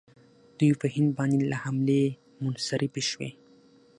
[0.57, 2.03] دوی په هند باندې له حملې
[2.43, 3.29] منصرفې شوې.